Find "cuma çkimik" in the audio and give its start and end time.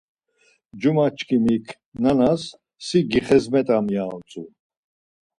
0.81-1.65